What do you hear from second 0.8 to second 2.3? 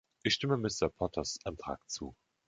Potters Antrag zu.